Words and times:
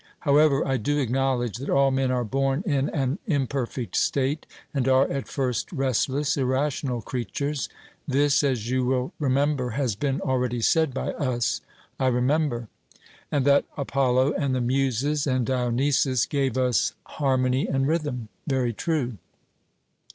However 0.21 0.65
I 0.67 0.77
do 0.77 0.97
acknowledge 0.97 1.57
that 1.57 1.69
all 1.69 1.91
men 1.91 2.09
are 2.09 2.23
born 2.23 2.63
in 2.65 2.89
an 2.89 3.19
imperfect 3.27 3.95
state, 3.95 4.47
and 4.73 4.87
are 4.87 5.07
at 5.11 5.27
first 5.27 5.71
restless, 5.71 6.37
irrational 6.37 7.03
creatures: 7.03 7.69
this, 8.07 8.41
as 8.43 8.67
you 8.67 8.83
will 8.83 9.13
remember, 9.19 9.69
has 9.77 9.95
been 9.95 10.19
already 10.21 10.59
said 10.59 10.91
by 10.91 11.11
us. 11.11 11.61
'I 11.99 12.07
remember.' 12.07 12.67
And 13.31 13.45
that 13.45 13.65
Apollo 13.77 14.33
and 14.39 14.55
the 14.55 14.59
Muses 14.59 15.27
and 15.27 15.45
Dionysus 15.45 16.25
gave 16.25 16.57
us 16.57 16.93
harmony 17.03 17.67
and 17.67 17.87
rhythm? 17.87 18.29
'Very 18.47 18.73
true.' 18.73 19.19